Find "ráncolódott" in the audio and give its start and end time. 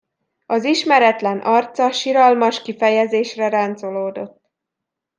3.49-4.49